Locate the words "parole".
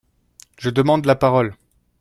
1.15-1.55